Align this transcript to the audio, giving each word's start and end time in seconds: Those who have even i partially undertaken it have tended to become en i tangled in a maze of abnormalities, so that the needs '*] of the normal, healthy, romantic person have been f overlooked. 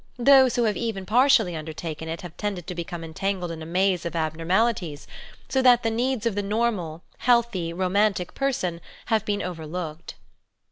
Those 0.17 0.55
who 0.55 0.63
have 0.63 0.75
even 0.75 1.03
i 1.03 1.05
partially 1.05 1.55
undertaken 1.55 2.09
it 2.09 2.21
have 2.21 2.35
tended 2.35 2.65
to 2.65 2.73
become 2.73 3.03
en 3.03 3.11
i 3.11 3.13
tangled 3.13 3.51
in 3.51 3.61
a 3.61 3.67
maze 3.67 4.03
of 4.03 4.15
abnormalities, 4.15 5.05
so 5.47 5.61
that 5.61 5.83
the 5.83 5.91
needs 5.91 6.25
'*] 6.25 6.25
of 6.25 6.33
the 6.33 6.41
normal, 6.41 7.03
healthy, 7.19 7.71
romantic 7.71 8.33
person 8.33 8.81
have 9.05 9.25
been 9.25 9.43
f 9.43 9.47
overlooked. 9.47 10.15